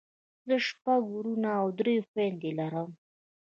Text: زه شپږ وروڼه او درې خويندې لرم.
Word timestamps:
زه 0.47 0.55
شپږ 0.67 1.01
وروڼه 1.13 1.51
او 1.61 1.67
درې 1.79 1.95
خويندې 2.07 2.51
لرم. 2.59 2.89